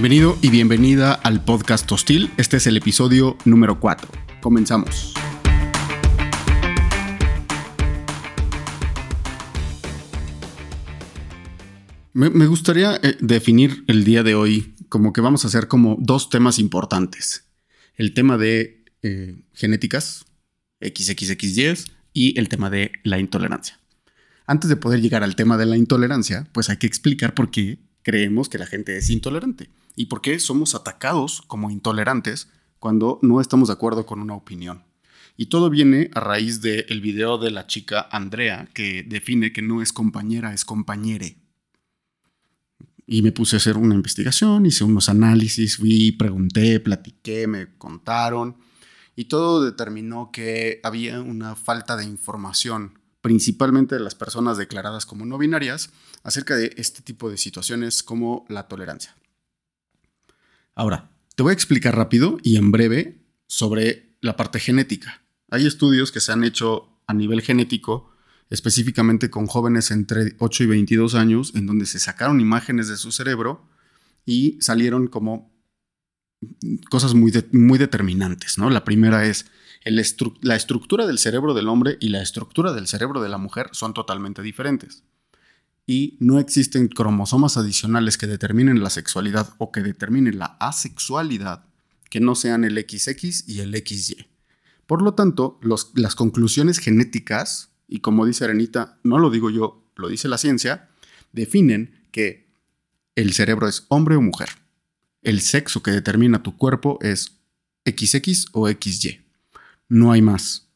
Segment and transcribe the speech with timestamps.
[0.00, 2.30] Bienvenido y bienvenida al podcast Hostil.
[2.38, 4.08] Este es el episodio número 4.
[4.40, 5.12] Comenzamos.
[12.14, 16.30] Me, gustaría eh, definir el día de hoy como que vamos a hacer como dos
[16.30, 17.50] temas importantes.
[17.94, 20.24] El tema de eh, genéticas,
[20.80, 21.74] XXXY,
[22.14, 23.78] y el tema de la intolerancia.
[24.46, 27.80] Antes de poder llegar al tema de la intolerancia, pues hay que explicar por qué
[28.02, 33.40] creemos que la gente es intolerante y por qué somos atacados como intolerantes cuando no
[33.40, 34.84] estamos de acuerdo con una opinión.
[35.36, 39.80] Y todo viene a raíz del video de la chica Andrea que define que no
[39.80, 41.38] es compañera, es compañere.
[43.06, 48.56] Y me puse a hacer una investigación, hice unos análisis, vi, pregunté, platiqué, me contaron
[49.16, 55.26] y todo determinó que había una falta de información, principalmente de las personas declaradas como
[55.26, 55.90] no binarias,
[56.22, 59.14] acerca de este tipo de situaciones como la tolerancia.
[60.74, 65.22] Ahora, te voy a explicar rápido y en breve sobre la parte genética.
[65.50, 68.10] Hay estudios que se han hecho a nivel genético
[68.50, 73.12] específicamente con jóvenes entre 8 y 22 años, en donde se sacaron imágenes de su
[73.12, 73.64] cerebro
[74.26, 75.52] y salieron como
[76.90, 78.70] cosas muy, muy determinantes, ¿no?
[78.70, 79.46] La primera es
[79.84, 83.94] la estructura del cerebro del hombre y la estructura del cerebro de la mujer son
[83.94, 85.04] totalmente diferentes.
[85.86, 91.64] Y no existen cromosomas adicionales que determinen la sexualidad o que determinen la asexualidad
[92.10, 94.26] que no sean el XX y el XY.
[94.86, 95.60] Por lo tanto,
[95.94, 100.88] las conclusiones genéticas y como dice Arenita, no lo digo yo, lo dice la ciencia,
[101.32, 102.48] definen que
[103.16, 104.48] el cerebro es hombre o mujer.
[105.22, 107.40] El sexo que determina tu cuerpo es
[107.84, 109.26] XX o XY.
[109.88, 110.69] No hay más.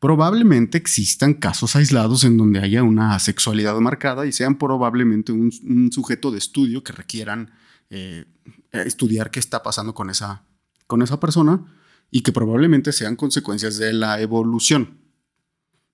[0.00, 6.30] Probablemente existan casos aislados en donde haya una sexualidad marcada y sean probablemente un, sujeto
[6.30, 7.50] de estudio que requieran
[7.90, 8.24] eh,
[8.72, 10.42] estudiar qué está pasando con esa,
[10.86, 11.66] con esa persona
[12.10, 14.98] y que probablemente sean consecuencias de la evolución.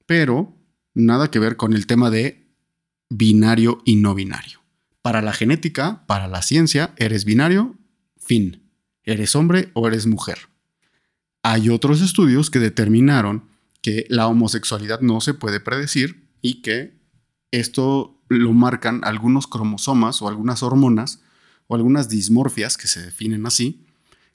[0.06, 0.56] Pero
[0.94, 2.46] nada que ver con el tema de
[3.10, 4.60] binario y no binario.
[5.02, 7.74] Para la genética, para la ciencia, eres binario,
[8.16, 8.70] fin.
[9.02, 10.38] Eres hombre o eres mujer.
[11.42, 13.55] Hay otros estudios que determinaron
[13.86, 16.98] que la homosexualidad no se puede predecir y que
[17.52, 21.22] esto lo marcan algunos cromosomas o algunas hormonas
[21.68, 23.86] o algunas dismorfias que se definen así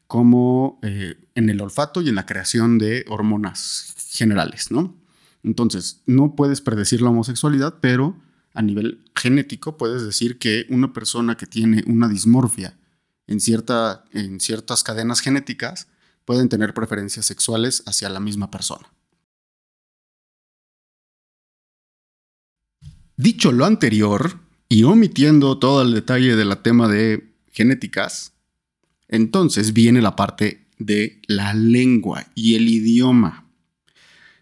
[0.07, 4.95] como eh, en el olfato y en la creación de hormonas generales, ¿no?
[5.43, 8.15] Entonces, no puedes predecir la homosexualidad, pero
[8.53, 12.77] a nivel genético puedes decir que una persona que tiene una dismorfia
[13.27, 15.89] en, cierta, en ciertas cadenas genéticas
[16.23, 18.87] pueden tener preferencias sexuales hacia la misma persona.
[23.21, 28.33] Dicho lo anterior, y omitiendo todo el detalle del tema de genéticas,
[29.09, 33.45] entonces viene la parte de la lengua y el idioma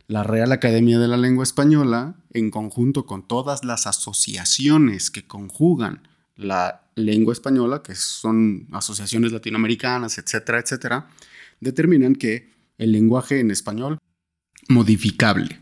[0.07, 6.07] la Real Academia de la Lengua Española, en conjunto con todas las asociaciones que conjugan
[6.37, 11.09] la lengua española, que son asociaciones latinoamericanas, etcétera, etcétera,
[11.59, 13.97] determinan que el lenguaje en español
[14.69, 15.59] modificable.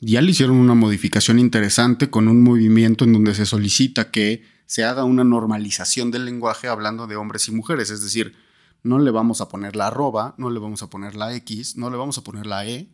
[0.00, 4.84] Ya le hicieron una modificación interesante con un movimiento en donde se solicita que se
[4.84, 8.36] haga una normalización del lenguaje hablando de hombres y mujeres, es decir,
[8.84, 11.90] no le vamos a poner la arroba, no le vamos a poner la X, no
[11.90, 12.88] le vamos a poner la E,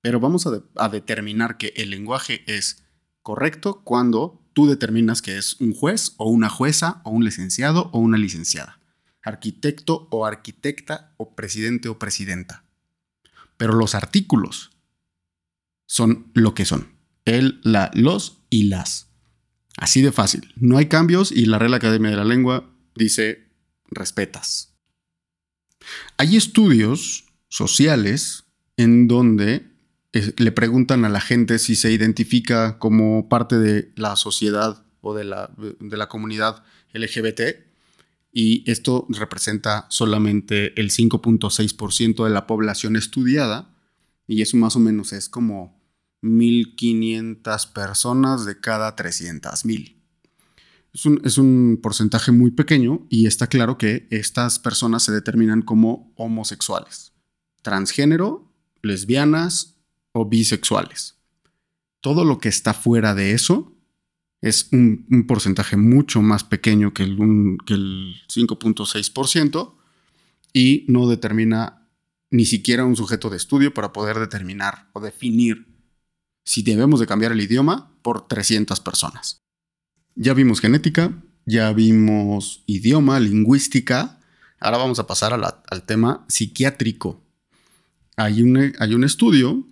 [0.00, 2.84] pero vamos a, determinar que el lenguaje es
[3.22, 7.98] correcto cuando tú determinas que es un juez o una jueza o un licenciado o
[7.98, 8.78] una licenciada,
[9.22, 12.62] arquitecto o arquitecta o presidente o presidenta.
[13.56, 14.73] Pero los artículos
[15.86, 16.94] son lo que son.
[17.24, 19.08] El, la, los y las.
[19.76, 20.52] Así de fácil.
[20.56, 23.48] No hay cambios y la Real Academia de la Lengua dice
[23.90, 24.74] respetas.
[26.16, 28.44] Hay estudios sociales
[28.76, 29.66] en donde
[30.12, 35.24] le preguntan a la gente si se identifica como parte de la sociedad o de
[35.24, 37.40] la, de la comunidad LGBT
[38.32, 43.73] y esto representa solamente el 5.6% de la población estudiada
[44.26, 45.80] y eso más o menos es como
[46.22, 49.96] 1.500 personas de cada 300.000.
[50.92, 55.62] Es un, es un porcentaje muy pequeño y está claro que estas personas se determinan
[55.62, 57.12] como homosexuales,
[57.62, 59.76] transgénero, lesbianas
[60.12, 61.18] o bisexuales.
[62.00, 63.74] Todo lo que está fuera de eso
[64.40, 67.12] es un, porcentaje mucho más pequeño que el,
[67.66, 69.74] el 5.6%
[70.52, 71.83] y no determina
[72.34, 75.68] ni siquiera un sujeto de estudio para poder determinar o definir
[76.44, 79.44] si debemos de cambiar el idioma por 300 personas.
[80.16, 84.18] Ya vimos genética, ya vimos idioma, lingüística.
[84.58, 87.22] Ahora vamos a pasar al tema psiquiátrico.
[88.16, 89.68] Hay un, hay un estudio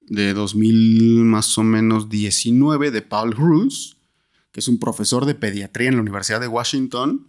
[0.00, 3.94] de 2000 más o menos 19 de Paul Ruse,
[4.50, 7.28] que es un profesor de pediatría en la Universidad de Washington,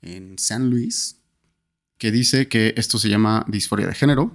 [0.00, 1.19] en San Luis,
[2.00, 4.32] que dice que esto se llama disforia de género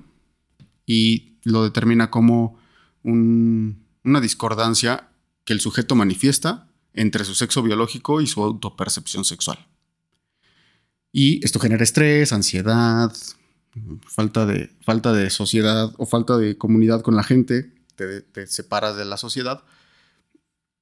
[0.85, 2.59] y lo determina como
[3.01, 5.09] una discordancia
[5.45, 9.67] que el sujeto manifiesta entre su sexo biológico y su autopercepción sexual.
[11.11, 13.11] Y esto genera estrés, ansiedad,
[14.07, 18.95] falta de, falta de sociedad o falta de comunidad con la gente, te, te separas
[18.95, 19.63] de la sociedad.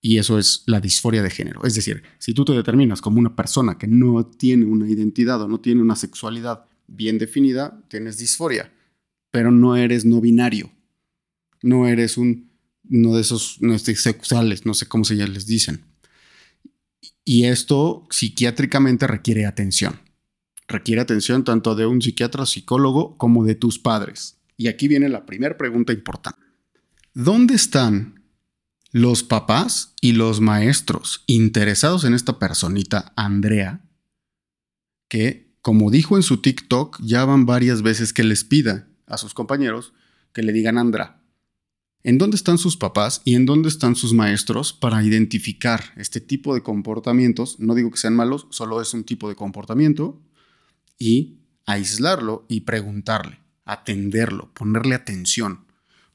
[0.01, 1.63] Y eso es la disforia de género.
[1.63, 5.47] Es decir, si tú te determinas como una persona que no tiene una identidad o
[5.47, 8.71] no tiene una sexualidad bien definida, tienes disforia,
[9.31, 10.71] pero no eres no binario.
[11.61, 12.51] No eres un,
[12.89, 15.85] uno de esos no sexuales, no sé cómo se ya les dicen.
[17.25, 19.99] Y esto psiquiátricamente requiere atención.
[20.67, 24.37] Requiere atención tanto de un psiquiatra psicólogo como de tus padres.
[24.57, 26.39] Y aquí viene la primera pregunta importante.
[27.13, 28.23] ¿Dónde están
[28.93, 33.81] los papás y los maestros interesados en esta personita, Andrea,
[35.09, 39.33] que, como dijo en su TikTok, ya van varias veces que les pida a sus
[39.33, 39.93] compañeros
[40.33, 41.23] que le digan Andra?
[42.03, 46.53] ¿En dónde están sus papás y en dónde están sus maestros para identificar este tipo
[46.53, 47.61] de comportamientos?
[47.61, 50.21] No digo que sean malos, solo es un tipo de comportamiento
[50.99, 55.63] y aislarlo y preguntarle, atenderlo, ponerle atención.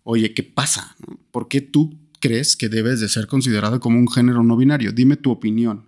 [0.03, 0.95] Oye, ¿qué pasa?
[1.31, 4.93] ¿Por qué tú crees que debes de ser considerado como un género no binario?
[4.93, 5.88] Dime tu opinión.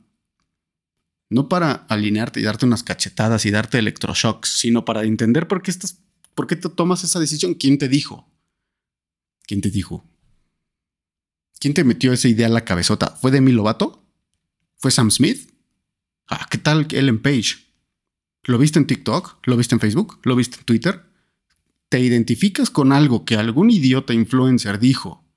[1.31, 5.71] No para alinearte y darte unas cachetadas y darte electroshocks, sino para entender por qué
[5.71, 6.03] estás,
[6.35, 7.55] por qué te tomas esa decisión.
[7.55, 8.29] ¿Quién te dijo?
[9.47, 10.05] ¿Quién te dijo?
[11.61, 13.17] ¿Quién te metió esa idea en la cabezota?
[13.17, 14.05] ¿Fue Demi Lovato?
[14.77, 15.53] ¿Fue Sam Smith?
[16.27, 17.57] Ah, ¿qué tal Ellen Page?
[18.45, 19.47] ¿Lo viste en TikTok?
[19.47, 20.19] ¿Lo viste en Facebook?
[20.25, 21.05] ¿Lo viste en Twitter?
[21.89, 25.30] ¿Te identificas con algo que algún idiota influencer dijo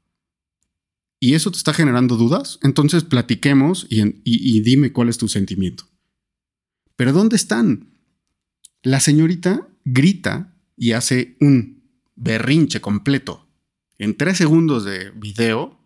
[1.24, 2.60] y eso te está generando dudas?
[2.64, 5.86] Entonces platiquemos y, dime cuál es tu sentimiento.
[6.98, 7.94] Pero ¿dónde están?
[8.82, 11.82] La señorita grita y hace un
[12.18, 13.48] berrinche completo
[14.00, 15.80] en tres segundos de video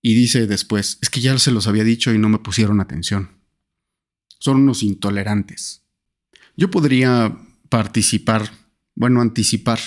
[0.00, 3.32] y dice después, es que ya se los había dicho y no me pusieron atención.
[4.38, 5.82] Son unos intolerantes.
[6.56, 7.36] Yo podría
[7.68, 8.50] participar,
[8.94, 9.78] bueno, anticipar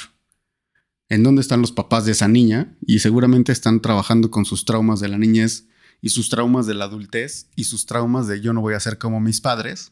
[1.10, 5.00] en dónde están los papás de esa niña y seguramente están trabajando con sus traumas
[5.00, 5.68] de la niñez
[6.02, 8.98] y sus traumas de la adultez y sus traumas de yo no voy a ser
[8.98, 9.92] como mis padres.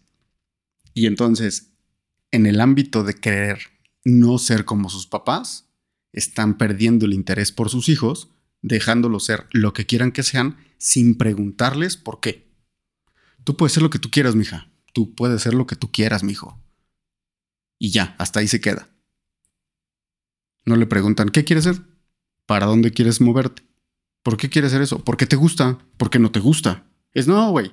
[0.94, 1.72] Y entonces,
[2.32, 3.60] en el ámbito de querer
[4.04, 5.70] no ser como sus papás,
[6.12, 8.30] están perdiendo el interés por sus hijos,
[8.62, 12.54] dejándolos ser lo que quieran que sean, sin preguntarles por qué.
[13.44, 14.72] Tú puedes ser lo que tú quieras, mija.
[14.94, 16.62] Tú puedes ser lo que tú quieras, mijo.
[17.80, 18.93] Y ya, hasta ahí se queda.
[20.66, 21.82] No le preguntan, ¿qué quieres ser?
[22.46, 23.64] ¿Para dónde quieres moverte?
[24.24, 25.04] ¿Por qué quieres hacer eso?
[25.04, 25.80] ¿Por qué te gusta?
[25.98, 26.86] ¿Por qué no te gusta?
[27.14, 27.72] Es no, güey.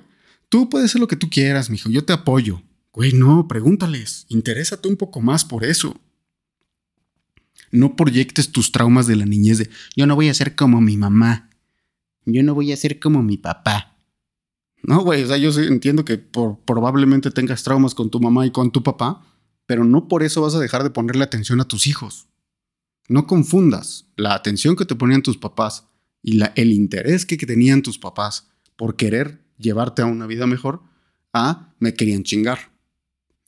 [0.49, 1.89] Tú puedes ser lo que tú quieras, mijo.
[1.89, 2.61] Yo te apoyo.
[2.91, 4.25] Güey, no, pregúntales.
[4.27, 5.97] Interésate un poco más por eso.
[7.71, 10.97] No proyectes tus traumas de la niñez de yo no voy a ser como mi
[10.97, 11.49] mamá.
[12.25, 13.97] Yo no voy a ser como mi papá.
[14.83, 18.71] No, güey, o sea, yo entiendo que probablemente tengas traumas con tu mamá y con
[18.71, 19.25] tu papá,
[19.65, 22.27] pero no por eso vas a dejar de ponerle atención a tus hijos.
[23.11, 25.85] No confundas la atención que te ponían tus papás
[26.23, 30.81] y el interés que, que tenían tus papás por querer llevarte a una vida mejor
[31.33, 32.71] a me querían chingar.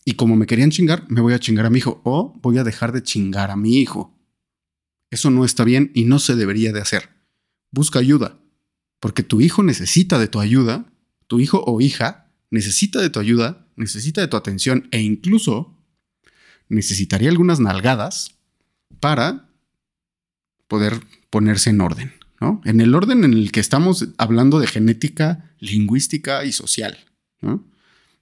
[0.04, 2.66] Y como me querían chingar, me voy a chingar a mi hijo o voy a
[2.66, 4.14] dejar de chingar a mi hijo.
[5.12, 7.12] Eso no está bien y no se debería de hacer.
[7.72, 8.42] Busca ayuda,
[9.00, 10.92] porque tu hijo necesita de tu ayuda,
[11.28, 15.82] tu hijo o hija necesita de tu ayuda, necesita de tu atención e incluso
[16.68, 18.36] necesitaría algunas nalgadas
[19.00, 19.53] para
[20.68, 22.62] poder ponerse en orden, ¿no?
[22.66, 26.98] En el orden en el que estamos hablando de genética, lingüística y social,
[27.42, 27.64] ¿no?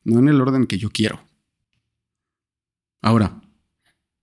[0.04, 1.24] No en el orden que yo quiero.
[3.02, 3.42] Ahora,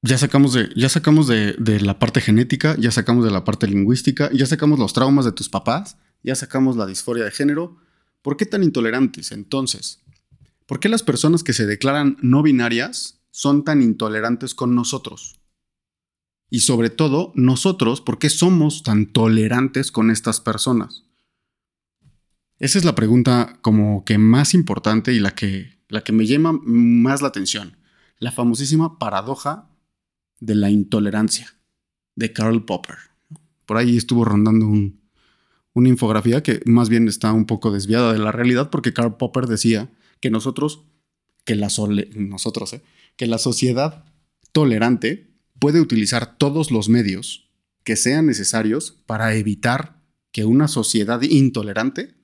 [0.03, 3.67] ya sacamos, de, ya sacamos de, de, la parte genética, ya sacamos de la parte
[3.67, 7.79] lingüística, ya sacamos los traumas de tus papás, ya sacamos la disforia de género.
[8.23, 10.01] ¿Por qué tan intolerantes entonces?
[10.67, 15.38] ¿Por qué las personas que se declaran no binarias son tan intolerantes con nosotros?
[16.51, 21.05] Y sobre todo, nosotros, ¿por qué somos tan tolerantes con estas personas?
[22.59, 26.59] Esa es la pregunta como que más importante y la que, la que me llama
[26.65, 27.79] más la atención
[28.19, 29.71] la famosísima paradoja
[30.41, 31.55] de la intolerancia
[32.15, 32.97] de Karl Popper.
[33.67, 38.33] Por ahí estuvo rondando una infografía que más bien está un poco desviada de la
[38.33, 39.91] realidad porque Karl Popper decía
[40.21, 40.85] que nosotros,
[41.45, 41.69] que la,
[42.17, 42.83] nosotros, ¿eh?
[43.17, 44.05] que la sociedad
[44.53, 45.28] tolerante
[45.59, 47.51] puede utilizar todos los medios
[47.85, 52.15] que sean necesarios para evitar que una sociedad intolerante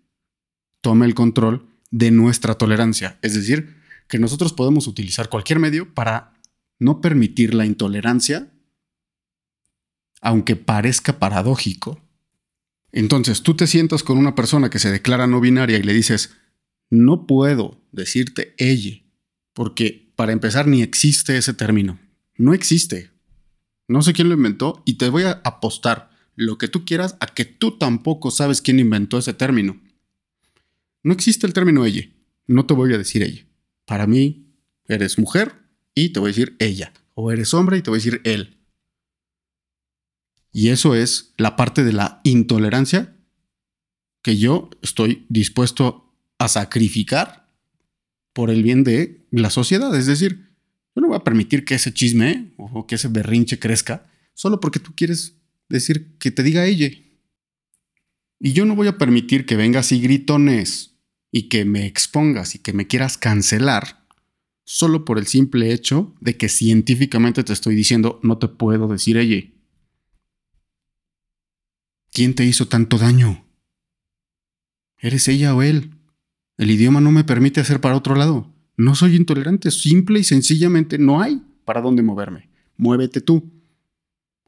[0.80, 3.18] tome el control de nuestra tolerancia.
[3.22, 3.76] Es decir,
[4.08, 6.34] que nosotros podemos utilizar cualquier medio para
[6.78, 8.52] no permitir la intolerancia,
[10.20, 12.00] aunque parezca paradójico.
[12.92, 16.36] Entonces tú te sientas con una persona que se declara no binaria y le dices,
[16.90, 19.02] no puedo decirte ella,
[19.52, 21.98] porque para empezar ni existe ese término.
[22.36, 23.13] No existe.
[23.88, 27.26] No sé quién lo inventó y te voy a apostar lo que tú quieras a
[27.26, 29.80] que tú tampoco sabes quién inventó ese término.
[31.02, 32.08] No existe el término ella.
[32.46, 33.46] No te voy a decir ella.
[33.84, 34.54] Para mí,
[34.86, 35.54] eres mujer
[35.94, 36.92] y te voy a decir ella.
[37.14, 38.58] O eres hombre y te voy a decir él.
[40.52, 43.16] Y eso es la parte de la intolerancia
[44.22, 47.50] que yo estoy dispuesto a sacrificar
[48.32, 49.94] por el bien de la sociedad.
[49.94, 50.43] Es decir,
[50.94, 54.78] yo no voy a permitir que ese chisme o que ese berrinche crezca solo porque
[54.80, 55.36] tú quieres
[55.68, 56.88] decir que te diga ella.
[58.40, 60.96] Y yo no voy a permitir que vengas y gritones
[61.30, 64.06] y que me expongas y que me quieras cancelar
[64.64, 69.16] solo por el simple hecho de que científicamente te estoy diciendo no te puedo decir
[69.16, 69.42] ella.
[72.12, 73.44] ¿Quién te hizo tanto daño?
[74.98, 75.90] ¿Eres ella o él?
[76.56, 78.53] El idioma no me permite hacer para otro lado.
[78.76, 82.48] No soy intolerante, simple y sencillamente no hay para dónde moverme.
[82.76, 83.52] Muévete tú.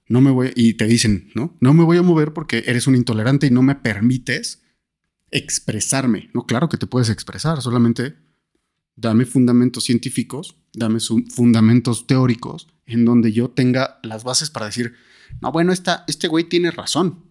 [0.08, 1.56] No me voy y te dicen, ¿no?
[1.60, 4.62] No me voy a mover porque eres un intolerante y no me permites
[5.30, 6.30] expresarme.
[6.32, 8.14] No, claro que te puedes expresar, solamente
[8.94, 14.94] dame fundamentos científicos, dame fundamentos teóricos en donde yo tenga las bases para decir,
[15.40, 17.24] no, bueno, este güey tiene razón.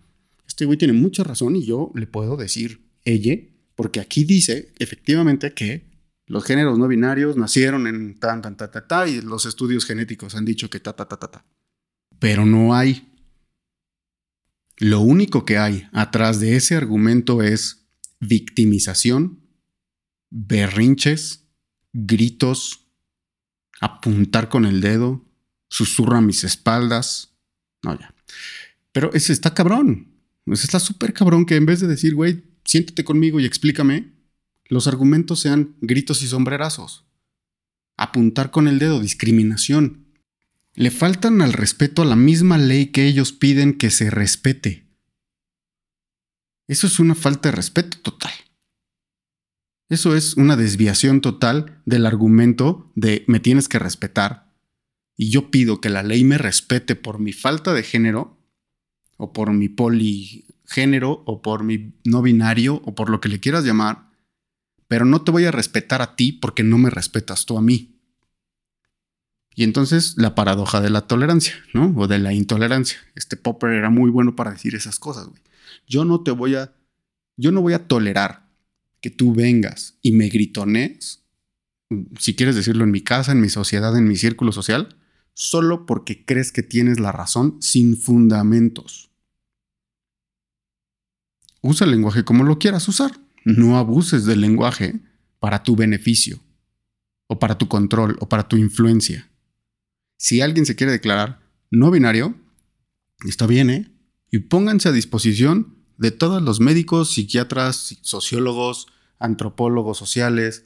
[0.47, 3.37] Este güey tiene mucha razón y yo le puedo decir ella,
[3.75, 5.94] porque aquí dice efectivamente que
[6.27, 10.35] los géneros no binarios nacieron en tan, tan, ta, ta, ta, y los estudios genéticos
[10.35, 11.45] han dicho que ta, ta, ta, ta, ta.
[12.19, 13.11] Pero no hay.
[14.77, 17.87] Lo único que hay atrás de ese argumento es
[18.19, 19.39] victimización,
[20.31, 21.47] berrinches,
[21.93, 22.87] gritos,
[23.79, 25.23] apuntar con el dedo,
[25.69, 27.37] susurra a mis espaldas.
[27.83, 28.13] No, ya.
[28.91, 30.11] Pero ese está cabrón.
[30.47, 34.14] Ese está súper cabrón que en vez de decir, güey, siéntate conmigo y explícame,
[34.67, 37.05] los argumentos sean gritos y sombrerazos.
[37.97, 40.07] Apuntar con el dedo, discriminación.
[40.73, 44.87] Le faltan al respeto a la misma ley que ellos piden que se respete.
[46.67, 48.33] Eso es una falta de respeto total.
[49.87, 54.51] Eso es una desviación total del argumento de me tienes que respetar
[55.15, 58.41] y yo pido que la ley me respete por mi falta de género
[59.17, 63.63] o por mi poligénero o por mi no binario o por lo que le quieras
[63.63, 64.09] llamar,
[64.87, 67.95] pero no te voy a respetar a ti porque no me respetas tú a mí.
[69.55, 71.93] Y entonces la paradoja de la tolerancia, ¿no?
[71.95, 72.99] O de la intolerancia.
[73.15, 75.41] Este Popper era muy bueno para decir esas cosas, güey.
[75.87, 76.73] Yo no te voy a,
[77.37, 78.49] yo no voy a tolerar
[79.01, 81.23] que tú vengas y me gritones,
[82.19, 84.97] si quieres decirlo en mi casa, en mi sociedad, en mi círculo social,
[85.33, 89.11] solo porque crees que tienes la razón sin fundamentos.
[91.61, 94.99] Usa el lenguaje como lo quieras usar no abuses del lenguaje
[95.39, 96.39] para tu beneficio,
[97.27, 99.29] o para tu control, o para tu influencia.
[100.17, 102.35] Si alguien se quiere declarar no binario,
[103.25, 103.91] está bien, ¿eh?
[104.31, 108.87] Y pónganse a disposición de todos los médicos, psiquiatras, sociólogos,
[109.19, 110.65] antropólogos sociales.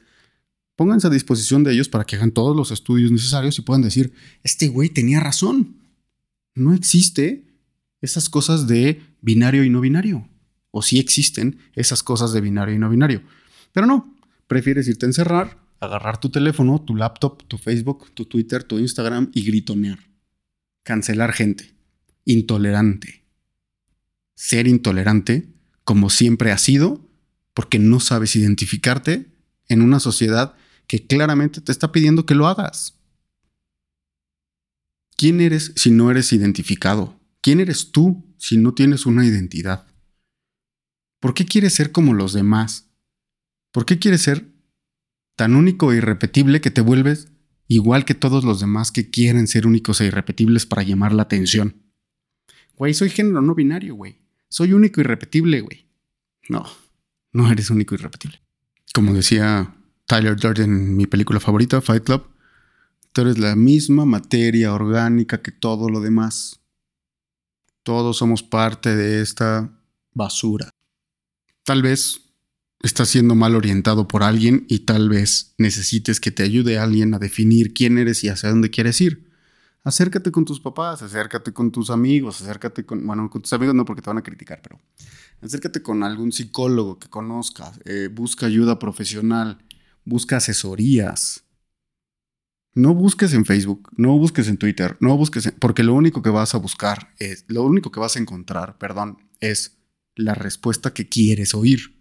[0.76, 4.14] Pónganse a disposición de ellos para que hagan todos los estudios necesarios y puedan decir,
[4.44, 5.76] este güey tenía razón.
[6.56, 7.46] No existe
[8.02, 10.30] esas cosas de binario y no binario
[10.72, 13.22] o si existen esas cosas de binario y no binario.
[13.74, 14.16] Pero no,
[14.48, 19.32] prefieres irte a encerrar, agarrar tu teléfono, tu laptop, tu Facebook, tu Twitter, tu Instagram
[19.34, 20.00] y gritonear.
[20.84, 21.74] Cancelar gente.
[22.26, 23.24] Intolerante.
[24.36, 25.50] Ser intolerante,
[25.84, 27.10] como siempre has sido,
[27.54, 29.28] porque no sabes identificarte
[29.68, 30.56] en una sociedad
[30.88, 32.96] que claramente te está pidiendo que lo hagas.
[35.16, 37.20] ¿Quién eres si no eres identificado?
[37.42, 39.89] ¿Quién eres tú si no tienes una identidad?
[41.20, 42.90] ¿Por qué quieres ser como los demás?
[43.72, 44.48] ¿Por qué quieres ser
[45.36, 47.30] tan único e irrepetible que te vuelves
[47.68, 51.76] igual que todos los demás que quieren ser únicos e irrepetibles para llamar la atención?
[52.76, 54.18] Güey, soy género no binario, güey.
[54.48, 55.86] Soy único y irrepetible, güey.
[56.48, 56.66] No,
[57.34, 58.42] no eres único y irrepetible.
[58.94, 62.28] Como decía Tyler Durden en mi película favorita, Fight Club,
[63.12, 66.62] tú eres la misma materia orgánica que todo lo demás.
[67.84, 69.70] Todos somos parte de esta
[70.14, 70.70] basura.
[71.70, 72.22] Tal vez
[72.82, 77.20] estás siendo mal orientado por alguien y tal vez necesites que te ayude alguien a
[77.20, 79.30] definir quién eres y hacia dónde quieres ir.
[79.84, 83.86] Acércate con tus papás, acércate con tus amigos, acércate con, bueno, con tus amigos no
[83.86, 84.82] porque te van a criticar, pero
[85.44, 89.60] acércate con algún psicólogo que conozcas, eh, busca ayuda profesional,
[90.06, 91.44] busca asesorías.
[92.74, 96.56] No busques en Facebook, no busques en Twitter, no busques porque lo único que vas
[96.56, 99.79] a buscar es, lo único que vas a encontrar, perdón, es
[100.16, 102.00] la respuesta que quieres oír.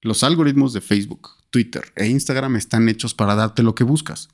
[0.00, 4.28] Los algoritmos de Facebook, Twitter e Instagram están hechos para darte lo que buscas.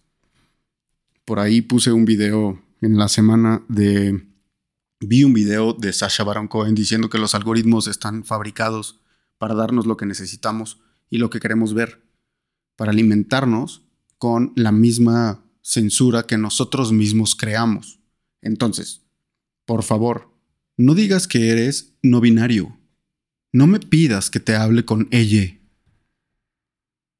[1.25, 4.26] Por ahí puse un video en la semana de...
[5.00, 9.00] Vi un video de Sasha Baron Cohen diciendo que los algoritmos están fabricados
[9.37, 10.80] para darnos lo que necesitamos
[11.11, 12.02] y lo que queremos ver,
[12.76, 13.85] para alimentarnos
[14.18, 18.00] con la misma censura que nosotros mismos creamos.
[18.40, 19.02] Entonces,
[19.64, 20.35] por favor,
[20.78, 22.78] no digas que eres no binario.
[23.52, 25.58] No me pidas que te hable con ella.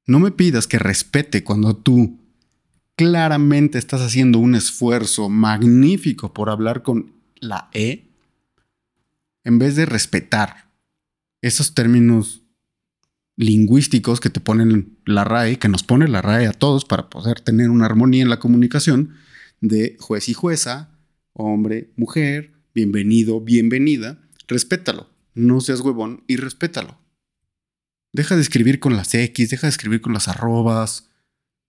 [0.07, 2.17] No me pidas que respete cuando tú
[2.95, 8.09] claramente estás haciendo un esfuerzo magnífico por hablar con la E,
[9.43, 10.71] en vez de respetar
[11.41, 12.43] esos términos
[13.35, 17.39] lingüísticos que te ponen la RAE, que nos pone la RAE a todos para poder
[17.41, 19.15] tener una armonía en la comunicación
[19.61, 20.89] de juez y jueza,
[21.33, 26.99] hombre, mujer, bienvenido, bienvenida, respétalo, no seas huevón y respétalo.
[28.13, 31.09] Deja de escribir con las X, deja de escribir con las arrobas,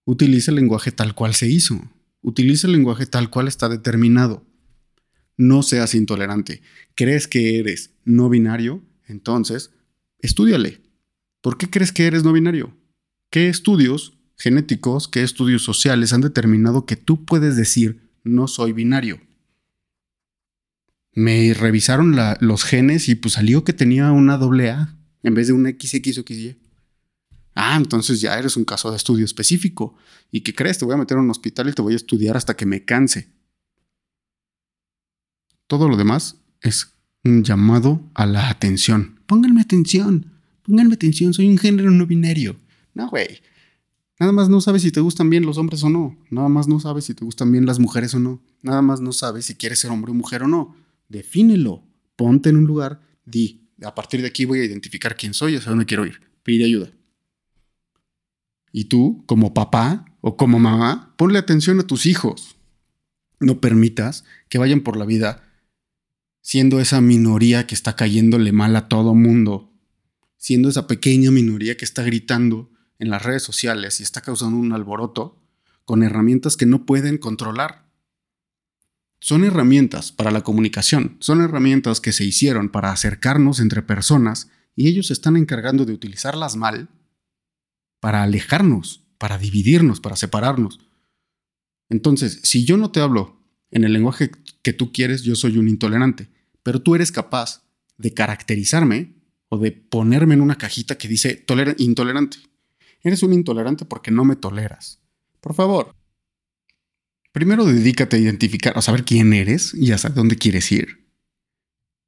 [0.05, 1.81] Utiliza el lenguaje tal cual se hizo.
[2.21, 4.45] Utiliza el lenguaje tal cual está determinado.
[5.37, 6.63] No seas intolerante.
[6.97, 8.83] ¿Crees que eres no binario?
[9.07, 9.71] Entonces,
[10.19, 10.81] estudiale.
[11.41, 12.77] ¿Por qué crees que eres no binario?
[13.31, 19.21] ¿Qué estudios genéticos, qué estudios sociales han determinado que tú puedes decir no soy binario?
[21.21, 25.53] Me revisaron los genes y pues salió que tenía una doble A en vez de
[25.53, 26.57] una XX o XY.
[27.55, 29.95] Ah, entonces ya eres un caso de estudio específico.
[30.31, 30.79] ¿Y qué crees?
[30.79, 32.87] Te voy a meter en un hospital y te voy a estudiar hasta que me
[32.87, 33.35] canse.
[35.67, 39.21] Todo lo demás es un llamado a la atención.
[39.27, 40.33] Pónganme atención.
[40.63, 41.35] Pónganme atención.
[41.35, 42.57] Soy un género no binario.
[42.95, 43.43] No, güey.
[44.19, 46.17] Nada más no sabes si te gustan bien los hombres o no.
[46.31, 48.41] Nada más no sabes si te gustan bien las mujeres o no.
[48.63, 50.81] Nada más no sabes si quieres ser hombre o mujer o no.
[51.11, 51.85] Defínelo.
[52.17, 53.03] Ponte en un lugar.
[53.27, 53.69] Di.
[53.83, 56.21] A partir de aquí voy a identificar quién soy hacia dónde quiero ir.
[56.43, 56.91] Pide ayuda.
[58.73, 62.57] Y tú, como papá o como mamá, ponle atención a tus hijos.
[63.41, 65.43] No permitas que vayan por la vida
[66.43, 69.73] siendo esa minoría que está cayéndole mal a todo mundo,
[70.37, 74.73] siendo esa pequeña minoría que está gritando en las redes sociales y está causando un
[74.73, 75.43] alboroto
[75.85, 77.90] con herramientas que no pueden controlar.
[79.21, 84.89] Son herramientas para la comunicación, son herramientas que se hicieron para acercarnos entre personas y
[84.89, 86.89] ellos se están encargando de utilizarlas mal
[88.01, 90.81] para alejarnos, para dividirnos, para separarnos.
[91.91, 94.31] Entonces, si yo no te hablo en el lenguaje
[94.63, 96.31] que tú quieres, yo soy un intolerante,
[96.63, 97.63] pero tú eres capaz
[97.99, 99.15] de caracterizarme
[99.51, 101.45] o de ponerme en una cajita que dice
[101.79, 102.39] intolerante.
[103.03, 105.03] Eres un intolerante porque no me toleras.
[105.41, 105.95] Por favor,
[107.33, 111.11] primero dedícate a identificar, a saber quién eres y hasta dónde quieres ir.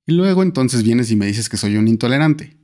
[0.06, 2.56] Y luego entonces vienes y me dices que soy un intolerante.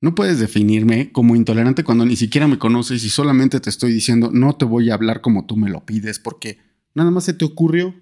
[0.00, 4.30] No puedes definirme como intolerante cuando ni siquiera me conoces y solamente te estoy diciendo
[4.32, 6.58] no te voy a hablar como tú me lo pides porque
[6.94, 7.94] nada más se te ocurrió.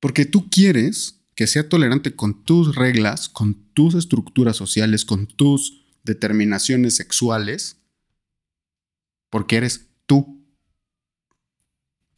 [0.00, 5.84] Porque tú quieres que sea tolerante con tus reglas, con tus estructuras sociales, con tus
[6.04, 7.76] determinaciones sexuales,
[9.30, 10.37] porque eres tú.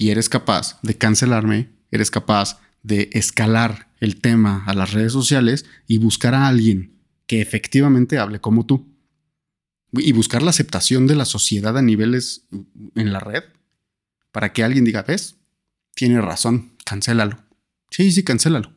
[0.01, 5.67] Y eres capaz de cancelarme, eres capaz de escalar el tema a las redes sociales
[5.87, 8.89] y buscar a alguien que efectivamente hable como tú.
[9.93, 12.47] Y buscar la aceptación de la sociedad a niveles
[12.95, 13.45] en la red
[14.33, 15.37] para que alguien diga, ves,
[15.95, 17.45] tiene razón, cancélalo.
[17.91, 18.73] Sí, sí, cancélalo.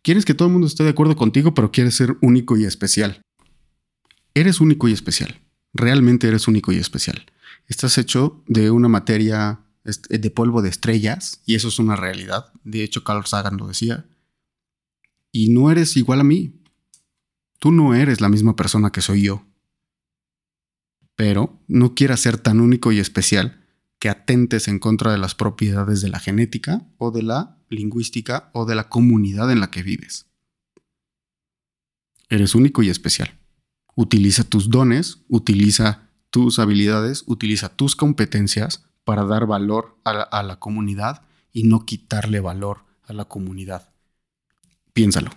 [0.00, 3.20] Quieres que todo el mundo esté de acuerdo contigo, pero quieres ser único y especial.
[4.32, 5.42] Eres único y especial.
[5.74, 7.26] Realmente eres único y especial.
[7.68, 12.52] Estás hecho de una materia de polvo de estrellas, y eso es una realidad.
[12.64, 14.06] De hecho, Carl Sagan lo decía.
[15.30, 16.62] Y no eres igual a mí.
[17.58, 19.44] Tú no eres la misma persona que soy yo.
[21.16, 23.62] Pero no quieras ser tan único y especial
[23.98, 28.64] que atentes en contra de las propiedades de la genética o de la lingüística o
[28.64, 30.26] de la comunidad en la que vives.
[32.28, 33.38] Eres único y especial.
[33.96, 41.22] Utiliza tus dones, utiliza tus habilidades, utiliza tus competencias para dar valor a la, comunidad
[41.52, 43.90] y no quitarle valor a la comunidad.
[44.92, 45.30] Piénsalo.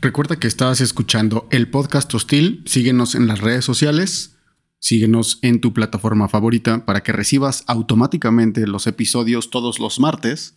[0.00, 2.62] Recuerda que estás escuchando el podcast hostil.
[2.66, 4.36] Síguenos en las redes sociales.
[4.78, 10.54] Síguenos en tu plataforma favorita para que recibas automáticamente los episodios todos los martes.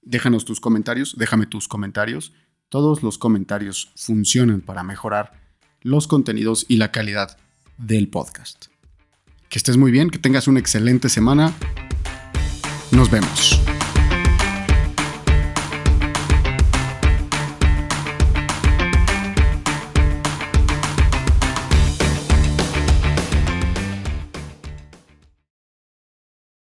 [0.00, 2.32] Déjanos tus comentarios, déjame tus comentarios.
[2.68, 5.40] Todos los comentarios funcionan para mejorar
[5.82, 7.36] los contenidos y la calidad
[7.76, 8.71] del podcast.
[9.52, 11.52] Que estés muy bien, que tengas una excelente semana.
[12.90, 13.60] Nos vemos.